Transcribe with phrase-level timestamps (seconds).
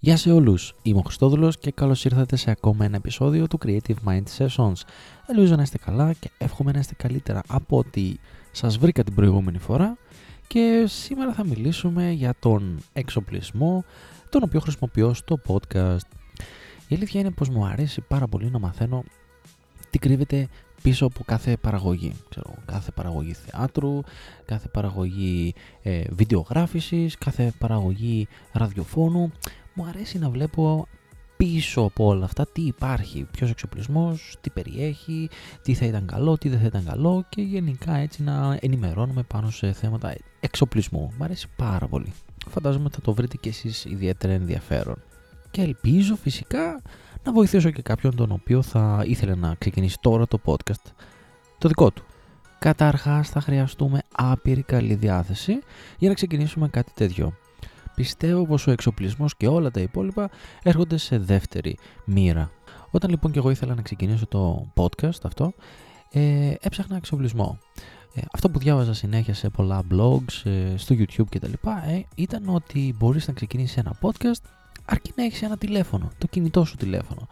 [0.00, 3.94] Γεια σε όλους, είμαι ο Χριστόδουλος και καλώς ήρθατε σε ακόμα ένα επεισόδιο του Creative
[4.06, 4.74] Mind Sessions.
[5.26, 9.58] Ελπίζω να είστε καλά και εύχομαι να είστε καλύτερα από ότι σας βρήκα την προηγούμενη
[9.58, 9.96] φορά
[10.46, 13.84] και σήμερα θα μιλήσουμε για τον εξοπλισμό
[14.28, 16.08] τον οποίο χρησιμοποιώ στο podcast.
[16.88, 19.04] Η αλήθεια είναι πως μου αρέσει πάρα πολύ να μαθαίνω
[19.90, 20.48] τι κρύβεται
[20.82, 22.12] πίσω από κάθε παραγωγή.
[22.28, 24.00] Ξέρω, κάθε παραγωγή θεάτρου,
[24.44, 29.32] κάθε παραγωγή ε, βιντεογράφησης, κάθε παραγωγή ραδιοφώνου.
[29.78, 30.86] Μου αρέσει να βλέπω
[31.36, 35.28] πίσω από όλα αυτά τι υπάρχει, ποιος εξοπλισμός, τι περιέχει,
[35.62, 39.50] τι θα ήταν καλό, τι δεν θα ήταν καλό και γενικά έτσι να ενημερώνουμε πάνω
[39.50, 41.12] σε θέματα εξοπλισμού.
[41.18, 42.12] Μου αρέσει πάρα πολύ.
[42.48, 45.02] Φαντάζομαι ότι θα το βρείτε και εσείς ιδιαίτερα ενδιαφέρον.
[45.50, 46.82] Και ελπίζω φυσικά
[47.24, 50.92] να βοηθήσω και κάποιον τον οποίο θα ήθελε να ξεκινήσει τώρα το podcast,
[51.58, 52.04] το δικό του.
[52.58, 55.58] Καταρχάς θα χρειαστούμε άπειρη καλή διάθεση
[55.98, 57.34] για να ξεκινήσουμε κάτι τέτοιο.
[57.98, 60.30] Πιστεύω πως ο εξοπλισμός και όλα τα υπόλοιπα
[60.62, 62.50] έρχονται σε δεύτερη μοίρα.
[62.90, 65.52] Όταν λοιπόν και εγώ ήθελα να ξεκινήσω το podcast αυτό,
[66.12, 67.58] ε, έψαχνα εξοπλισμό.
[68.14, 71.52] Ε, αυτό που διάβαζα συνέχεια σε πολλά blogs, ε, στο YouTube κτλ.
[71.86, 74.42] Ε, ήταν ότι μπορείς να ξεκινήσεις ένα podcast
[74.84, 77.28] αρκεί να έχεις ένα τηλέφωνο, το κινητό σου τηλέφωνο.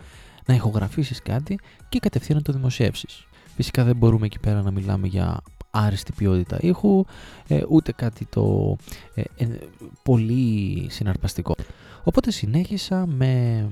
[0.46, 3.26] Να ηχογραφήσεις κάτι και κατευθείαν να το δημοσιεύσεις.
[3.56, 5.41] Φυσικά δεν μπορούμε εκεί πέρα να μιλάμε για
[5.77, 7.05] άριστη ποιότητα ήχου,
[7.48, 8.77] ε, ούτε κάτι το
[9.14, 9.46] ε, ε,
[10.02, 11.55] πολύ συναρπαστικό.
[12.05, 13.66] Οπότε συνέχισα με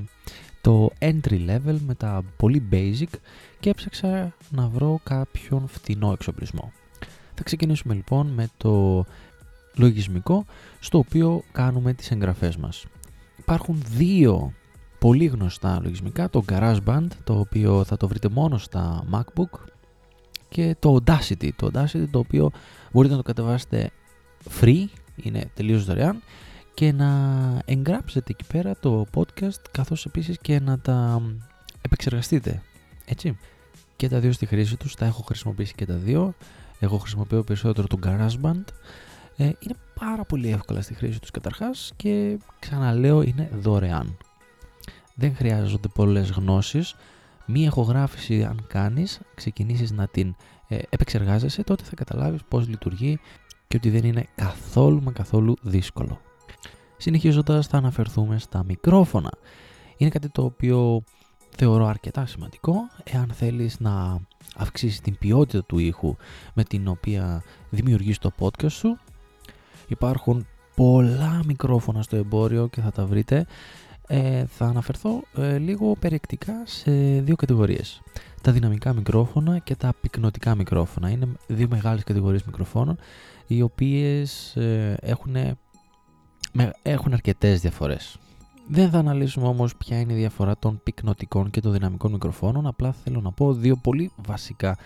[0.60, 3.18] το entry level, με τα πολύ basic
[3.60, 6.72] και έψαξα να βρω κάποιον φτηνό εξοπλισμό.
[7.34, 9.04] Θα ξεκινήσουμε λοιπόν με το
[9.76, 10.44] λογισμικό
[10.80, 12.84] στο οποίο κάνουμε τις εγγραφές μας.
[13.36, 14.52] Υπάρχουν δύο
[14.98, 19.58] πολύ γνωστά λογισμικά, το GarageBand το οποίο θα το βρείτε μόνο στα MacBook
[20.54, 22.50] και το Audacity, το Audacity το οποίο
[22.92, 23.90] μπορείτε να το κατεβάσετε
[24.60, 24.84] free,
[25.16, 26.22] είναι τελείως δωρεάν
[26.74, 27.10] και να
[27.64, 31.22] εγγράψετε εκεί πέρα το podcast καθώς επίσης και να τα
[31.80, 32.62] επεξεργαστείτε,
[33.04, 33.38] έτσι.
[33.96, 36.34] Και τα δύο στη χρήση τους, τα έχω χρησιμοποιήσει και τα δύο.
[36.78, 38.64] Εγώ χρησιμοποιώ περισσότερο το GarageBand.
[39.36, 44.16] Ε, είναι πάρα πολύ εύκολα στη χρήση τους καταρχάς και ξαναλέω είναι δωρεάν.
[45.14, 46.94] Δεν χρειάζονται πολλές γνώσεις
[47.46, 50.34] μία ηχογράφηση αν κάνεις, ξεκινήσεις να την
[50.68, 53.18] ε, επεξεργάζεσαι, τότε θα καταλάβεις πώς λειτουργεί
[53.68, 56.20] και ότι δεν είναι καθόλου μα καθόλου δύσκολο.
[56.96, 59.30] Συνεχίζοντας θα αναφερθούμε στα μικρόφωνα.
[59.96, 61.02] Είναι κάτι το οποίο
[61.56, 64.20] θεωρώ αρκετά σημαντικό εάν θέλεις να
[64.56, 66.16] αυξήσεις την ποιότητα του ήχου
[66.54, 68.98] με την οποία δημιουργείς το podcast σου.
[69.88, 70.46] Υπάρχουν
[70.76, 73.46] πολλά μικρόφωνα στο εμπόριο και θα τα βρείτε
[74.06, 78.02] ε, θα αναφερθώ ε, λίγο περιεκτικά σε δύο κατηγορίες.
[78.42, 81.10] Τα δυναμικά μικρόφωνα και τα πυκνωτικά μικρόφωνα.
[81.10, 82.98] Είναι δύο μεγάλες κατηγορίες μικροφώνων
[83.46, 85.36] οι οποίες ε, έχουν,
[86.82, 88.18] έχουν αρκετές διαφορές.
[88.68, 92.92] Δεν θα αναλύσουμε όμως ποια είναι η διαφορά των πυκνωτικών και των δυναμικών μικροφώνων, απλά
[92.92, 94.76] θέλω να πω δύο πολύ βασικά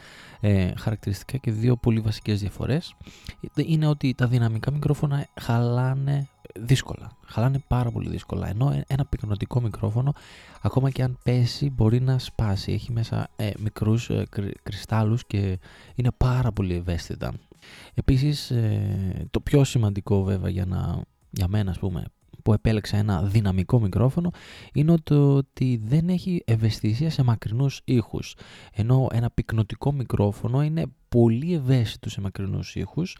[0.40, 2.94] ε, χαρακτηριστικά και δύο πολύ βασικές διαφορές.
[3.54, 6.28] Είναι ότι τα δυναμικά μικρόφωνα χαλάνε
[6.60, 7.10] δύσκολα.
[7.26, 8.48] Χαλάνε πάρα πολύ δύσκολα.
[8.48, 10.12] Ενώ ένα πυκνοτικό μικρόφωνο,
[10.62, 12.72] ακόμα και αν πέσει, μπορεί να σπάσει.
[12.72, 14.26] Έχει μέσα ε, μικρούς ε,
[14.62, 15.58] κρυστάλλους και
[15.94, 17.32] είναι πάρα πολύ ευαίσθητα.
[17.94, 22.04] Επίσης, ε, το πιο σημαντικό βέβαια για, να, για μένα, ας πούμε,
[22.42, 24.30] που επέλεξα ένα δυναμικό μικρόφωνο
[24.72, 28.34] είναι το ότι δεν έχει ευαισθησία σε μακρινούς ήχους.
[28.72, 33.16] Ενώ ένα πυκνοτικό μικρόφωνο είναι πολύ ευαίσθητο σε μακρινούς ήχους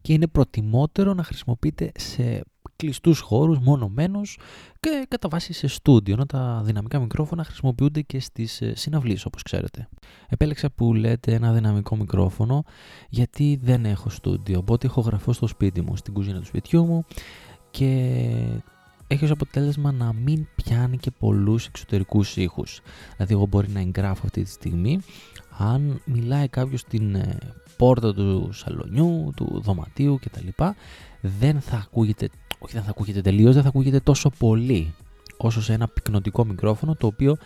[0.00, 2.42] και είναι προτιμότερο να χρησιμοποιείται σε
[2.76, 4.38] κλειστούς χώρους, μονομένους
[4.80, 9.42] και κατά βάση σε στούντιο, ενώ τα δυναμικά μικρόφωνα χρησιμοποιούνται και στις ε, συναυλίες όπως
[9.42, 9.88] ξέρετε.
[10.28, 12.64] Επέλεξα που λέτε ένα δυναμικό μικρόφωνο
[13.08, 17.04] γιατί δεν έχω στούντιο, οπότε έχω γραφώ στο σπίτι μου, στην κουζίνα του σπιτιού μου
[17.70, 18.20] και
[19.06, 22.80] έχει ως αποτέλεσμα να μην πιάνει και πολλούς εξωτερικούς ήχους.
[23.16, 25.00] Δηλαδή εγώ μπορεί να εγγράφω αυτή τη στιγμή
[25.58, 27.38] αν μιλάει κάποιος στην ε,
[27.76, 30.64] πόρτα του σαλονιού, του δωματίου κτλ.
[31.20, 34.94] Δεν θα ακούγεται όχι δεν θα ακούγεται τελείως, δεν θα ακούγεται τόσο πολύ
[35.36, 37.36] όσο σε ένα πυκνοτικό μικρόφωνο το οποίο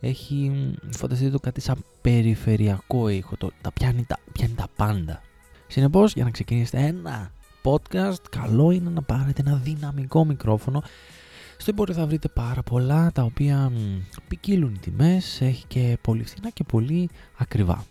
[0.00, 0.52] έχει
[0.90, 5.20] φανταστείτε το κάτι σαν περιφερειακό ήχο, το, τα πιάνει, τα πιάνει τα πάντα.
[5.66, 7.32] Συνεπώς για να ξεκινήσετε ένα
[7.62, 10.82] podcast καλό είναι να πάρετε ένα δυναμικό μικρόφωνο
[11.58, 13.72] στο εμπόριο θα βρείτε πάρα πολλά τα οποία
[14.28, 17.84] ποικίλουν οι τιμές, έχει και πολύ φθηνά και πολύ ακριβά.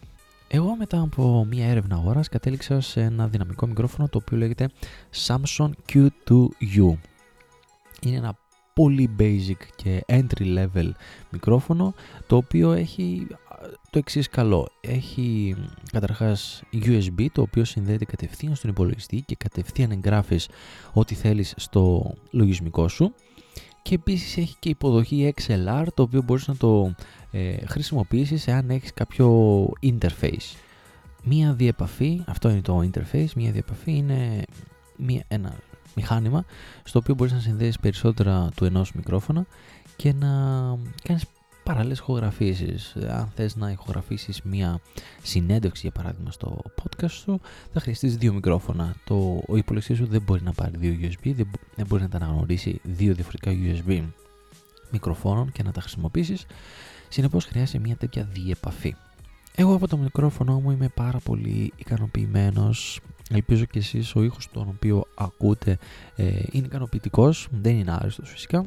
[0.55, 4.69] Εγώ μετά από μια έρευνα αγοράς κατέληξα σε ένα δυναμικό μικρόφωνο το οποίο λέγεται
[5.27, 6.93] Samsung Q2U.
[8.01, 8.37] Είναι ένα
[8.73, 10.89] πολύ basic και entry level
[11.29, 11.93] μικρόφωνο
[12.27, 13.27] το οποίο έχει
[13.89, 14.67] το εξής καλό.
[14.81, 15.55] Έχει
[15.91, 20.49] καταρχάς USB το οποίο συνδέεται κατευθείαν στον υπολογιστή και κατευθείαν εγγράφεις
[20.93, 23.13] ό,τι θέλεις στο λογισμικό σου
[23.85, 26.95] και επίσης έχει και υποδοχή XLR το οποίο μπορείς να το
[27.31, 30.55] ε, χρησιμοποιήσεις εάν έχεις κάποιο interface.
[31.23, 34.43] Μία διεπαφή, αυτό είναι το interface, μία διεπαφή είναι
[34.97, 35.55] μία, ένα
[35.95, 36.45] μηχάνημα
[36.83, 39.45] στο οποίο μπορείς να συνδέσεις περισσότερα του ενός μικρόφωνα
[39.95, 40.29] και να
[41.03, 41.25] κάνεις
[41.65, 42.95] παράλληλες ηχογραφήσεις.
[43.09, 44.79] Αν θες να ηχογραφήσεις μία
[45.23, 47.39] συνέντευξη για παράδειγμα στο podcast σου
[47.73, 48.95] θα χρειαστείς δύο μικρόφωνα.
[49.03, 52.17] Το, ο υπολογιστής σου δεν μπορεί να πάρει δύο USB, δεν, δεν μπορεί να τα
[52.17, 54.03] αναγνωρίσει δύο διαφορετικά USB
[54.91, 56.45] μικροφώνων και να τα χρησιμοποιήσεις.
[57.09, 58.95] Συνεπώς χρειάζεται μία τέτοια διεπαφή.
[59.55, 62.99] Εγώ από το μικρόφωνο μου είμαι πάρα πολύ ικανοποιημένος.
[63.29, 65.77] Ελπίζω και εσείς ο ήχος τον οποίο ακούτε
[66.15, 68.65] ε, είναι ικανοποιητικός, δεν είναι άριστος φυσικά.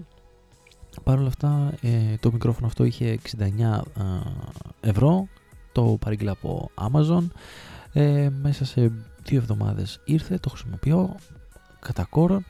[1.05, 3.81] Παρ' όλα αυτά ε, το μικρόφωνο αυτό είχε 69
[4.81, 5.29] ευρώ,
[5.73, 7.27] το παρήγγειλα από Amazon.
[7.93, 8.93] Ε, μέσα σε
[9.23, 11.17] δύο εβδομάδες ήρθε, το χρησιμοποιώ
[11.81, 12.43] κατά κόρο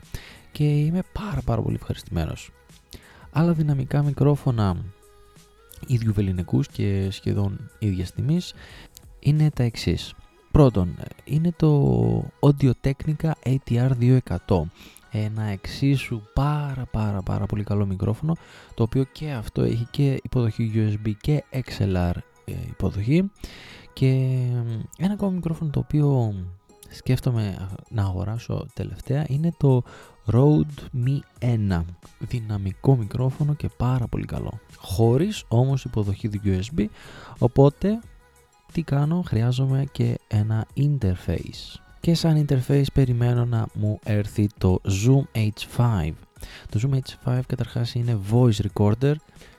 [0.51, 2.51] και είμαι πάρα πάρα πολύ ευχαριστημένος.
[3.31, 4.77] Άλλα δυναμικά μικρόφωνα
[5.87, 8.53] ίδιου βεληνικούς και σχεδόν ίδιας τιμής
[9.19, 10.13] είναι τα εξής.
[10.51, 14.61] Πρώτον, είναι το Audio Technica ATR 200
[15.11, 18.35] ένα εξίσου πάρα πάρα πάρα πολύ καλό μικρόφωνο
[18.73, 22.11] το οποίο και αυτό έχει και υποδοχή USB και XLR
[22.45, 23.31] ε, υποδοχή.
[23.93, 24.07] Και
[24.97, 26.35] ένα ακόμα μικρόφωνο το οποίο
[26.89, 29.83] σκέφτομαι να αγοράσω τελευταία είναι το
[30.31, 31.81] Rode Mi 1
[32.19, 34.59] δυναμικό μικρόφωνο και πάρα πολύ καλό.
[34.77, 36.85] Χωρίς όμως υποδοχή USB
[37.37, 37.99] οπότε
[38.71, 45.49] τι κάνω χρειάζομαι και ένα interface και σαν interface περιμένω να μου έρθει το Zoom
[45.49, 46.11] H5
[46.69, 49.13] το Zoom H5 καταρχάς είναι voice recorder.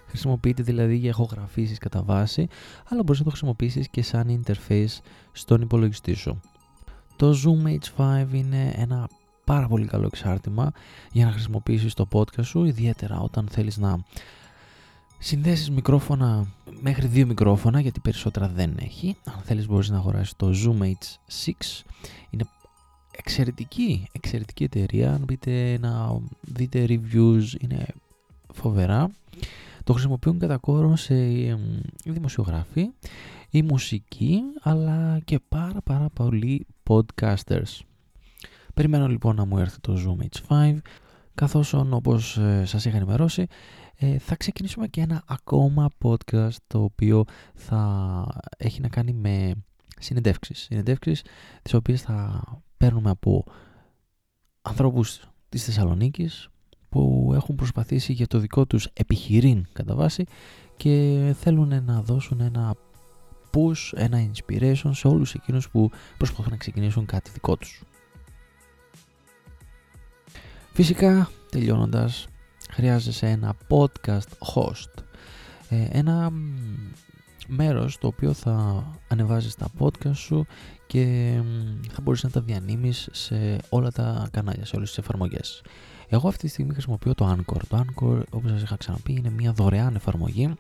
[0.07, 2.49] Χρησιμοποιείται δηλαδή για ηχογραφήσεις κατά βάση
[2.89, 4.99] αλλά μπορείς να το χρησιμοποιήσεις και σαν interface
[5.33, 6.41] στον υπολογιστή σου.
[7.17, 9.09] Το Zoom H5 είναι ένα
[9.45, 10.73] πάρα πολύ καλό εξάρτημα
[11.13, 14.05] για να χρησιμοποιήσεις το podcast σου, ιδιαίτερα όταν θέλεις να
[15.23, 16.47] συνδέσεις μικρόφωνα
[16.81, 19.17] μέχρι δύο μικρόφωνα, γιατί περισσότερα δεν έχει.
[19.25, 21.53] Αν θέλεις μπορείς να αγοράσεις το Zoom H6,
[22.31, 22.45] είναι
[23.17, 27.87] εξαιρετική, εξαιρετική εταιρεία, αν μπείτε να δείτε reviews, είναι
[28.53, 29.11] φοβερά.
[29.85, 31.15] Το χρησιμοποιούν κατά κόρο σε
[32.05, 32.91] δημοσιογράφοι,
[33.51, 37.81] η μουσική, αλλά και πάρα πάρα πολλοί podcasters.
[38.75, 40.77] Περιμένω λοιπόν να μου έρθει το Zoom H5,
[41.35, 43.47] καθώς όπως ε, σας είχα ενημερώσει,
[44.03, 47.25] ε, θα ξεκινήσουμε και ένα ακόμα podcast το οποίο
[47.55, 48.27] θα
[48.57, 49.53] έχει να κάνει με
[49.99, 50.59] συνεντεύξεις.
[50.59, 51.25] Συνεντεύξεις
[51.63, 52.43] τις οποίες θα
[52.77, 53.45] παίρνουμε από
[54.63, 56.49] ανθρώπους της Θεσσαλονίκης
[56.89, 60.25] που έχουν προσπαθήσει για το δικό τους επιχειρήν κατά βάση
[60.77, 62.75] και θέλουν να δώσουν ένα
[63.51, 67.83] push, ένα inspiration σε όλους εκείνους που προσπαθούν να ξεκινήσουν κάτι δικό τους.
[70.73, 72.29] Φυσικά, τελειώνοντας,
[72.73, 75.03] χρειάζεσαι ένα podcast host.
[75.69, 76.33] Ε, ένα
[77.47, 80.47] μέρος το οποίο θα ανεβάζεις τα podcast σου
[80.87, 81.35] και
[81.91, 85.63] θα μπορείς να τα διανύμεις σε όλα τα κανάλια, σε όλες τις εφαρμογές.
[86.09, 87.61] Εγώ αυτή τη στιγμή χρησιμοποιώ το Anchor.
[87.69, 90.55] Το Anchor, όπως σας είχα ξαναπεί, είναι μια δωρεάν εφαρμογή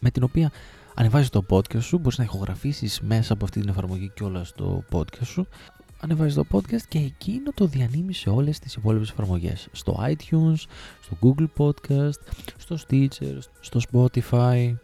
[0.00, 0.50] με την οποία
[0.94, 4.84] ανεβάζεις το podcast σου, μπορείς να ηχογραφήσεις μέσα από αυτή την εφαρμογή και όλα στο
[4.92, 5.46] podcast σου
[6.00, 9.68] ανεβάζεις το podcast και εκείνο το διανύμεις σε όλες τις υπόλοιπες εφαρμογές.
[9.72, 10.64] Στο iTunes,
[11.00, 12.20] στο Google Podcast,
[12.56, 14.74] στο Stitcher, στο Spotify,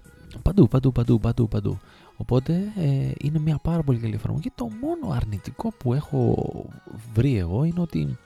[0.43, 1.79] παντού, παντού, παντού, παντού, παντού.
[2.17, 4.51] Οπότε ε, είναι μια πάρα πολύ καλή εφαρμογή.
[4.55, 6.35] Το μόνο αρνητικό που έχω
[7.15, 8.19] βρει εγώ είναι ότι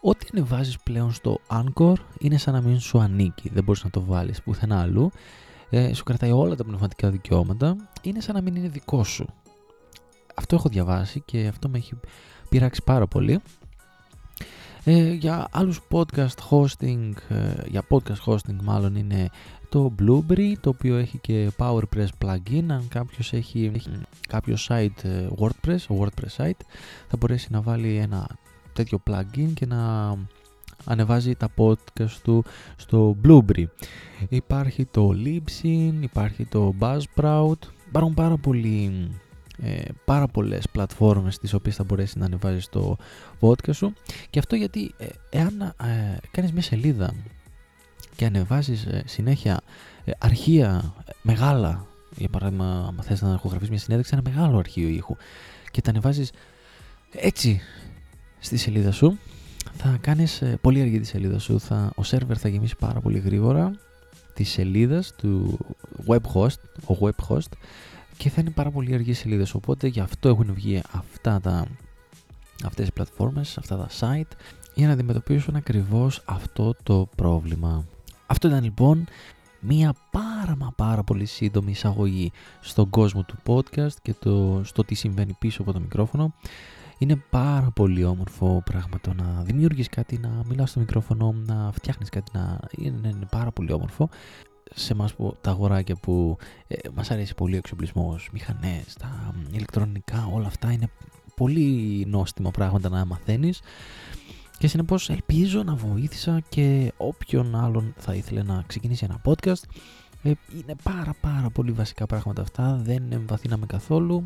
[0.00, 3.50] ό,τι ανεβάζεις πλέον στο Anchor είναι σαν να μην σου ανήκει.
[3.52, 5.10] Δεν μπορείς να το βάλεις πουθενά αλλού.
[5.70, 7.76] Ε, σου κρατάει όλα τα πνευματικά δικαιώματα.
[8.02, 9.26] Είναι σαν να μην είναι δικό σου
[10.42, 11.94] αυτό έχω διαβάσει και αυτό με έχει
[12.48, 13.40] πειράξει πάρα πολύ.
[14.84, 19.30] Ε, για άλλους podcast hosting, ε, για podcast hosting μάλλον είναι
[19.68, 22.64] το Blueberry, το οποίο έχει και PowerPress plugin.
[22.68, 23.90] Αν κάποιος έχει, έχει
[24.28, 26.60] κάποιο site ε, WordPress, WordPress site,
[27.08, 28.26] θα μπορέσει να βάλει ένα
[28.72, 30.14] τέτοιο plugin και να
[30.84, 32.44] ανεβάζει τα podcast του
[32.76, 33.64] στο Blueberry.
[34.28, 37.58] Υπάρχει το Libsyn, υπάρχει το Buzzsprout,
[37.88, 39.10] υπάρχουν πάρα πολλοί
[39.62, 42.96] ε, πάρα πολλές πλατφόρμες τις οποίες θα μπορέσεις να ανεβάζεις το
[43.40, 43.92] podcast σου.
[44.30, 47.14] Και αυτό γιατί ε, εάν ε, κάνεις μια σελίδα
[48.16, 49.60] και ανεβάζεις ε, συνέχεια
[50.04, 55.16] ε, αρχεία μεγάλα για παράδειγμα αν θες να ηχογραφείς μια συνέντευξη ένα μεγάλο αρχείο ήχου
[55.70, 56.32] και τα ανεβάζεις
[57.10, 57.60] έτσι
[58.38, 59.18] στη σελίδα σου
[59.76, 61.60] θα κάνεις πολύ αργή τη σελίδα σου.
[61.60, 63.70] Θα, ο σερβερ θα γεμίσει πάρα πολύ γρήγορα
[64.34, 65.58] τη σελίδας του
[66.06, 67.52] web host, ο web host
[68.16, 69.54] και θα είναι πάρα πολύ αργή σελίδες.
[69.54, 71.66] Οπότε γι' αυτό έχουν βγει αυτά τα,
[72.64, 74.36] αυτές οι πλατφόρμες, αυτά τα site
[74.74, 77.84] για να αντιμετωπίσουν ακριβώς αυτό το πρόβλημα.
[78.26, 79.06] Αυτό ήταν λοιπόν
[79.60, 84.94] μία πάρα μα πάρα πολύ σύντομη εισαγωγή στον κόσμο του podcast και το, στο τι
[84.94, 86.34] συμβαίνει πίσω από το μικρόφωνο.
[86.98, 92.08] Είναι πάρα πολύ όμορφο πράγμα το να δημιουργείς κάτι, να μιλάς στο μικρόφωνο, να φτιάχνεις
[92.08, 94.08] κάτι, να είναι, είναι πάρα πολύ όμορφο.
[94.74, 96.36] Σε εμάς που, τα αγοράκια που
[96.66, 100.88] ε, μας αρέσει πολύ ο εξοπλισμός, μηχανές, τα ηλεκτρονικά, όλα αυτά είναι
[101.36, 103.60] πολύ νόστιμα πράγματα να μαθαίνεις
[104.58, 109.62] και συνεπώς ελπίζω να βοήθησα και όποιον άλλον θα ήθελε να ξεκινήσει ένα podcast.
[110.22, 114.24] Ε, είναι πάρα πάρα πολύ βασικά πράγματα αυτά, δεν εμβαθύναμε καθόλου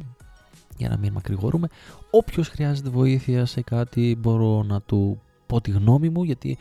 [0.77, 1.69] για να μην μακρηγορούμε.
[2.11, 6.59] Όποιος χρειάζεται βοήθεια σε κάτι μπορώ να του πω τη γνώμη μου γιατί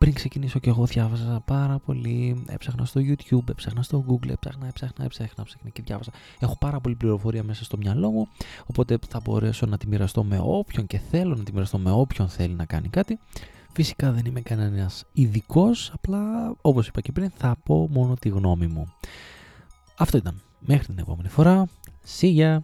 [0.00, 5.04] πριν ξεκινήσω και εγώ διάβαζα πάρα πολύ, έψαχνα στο YouTube, έψαχνα στο Google, έψαχνα, έψαχνα,
[5.04, 6.10] έψαχνα, έψαχνα και διάβαζα.
[6.38, 8.28] Έχω πάρα πολύ πληροφορία μέσα στο μυαλό μου,
[8.66, 12.28] οπότε θα μπορέσω να τη μοιραστώ με όποιον και θέλω να τη μοιραστώ με όποιον
[12.28, 13.18] θέλει να κάνει κάτι.
[13.72, 18.66] Φυσικά δεν είμαι κανένας ειδικός, απλά όπως είπα και πριν θα πω μόνο τη γνώμη
[18.66, 18.92] μου.
[19.96, 20.40] Αυτό ήταν.
[20.58, 21.66] Μέχρι την επόμενη φορά.
[22.18, 22.58] See ya!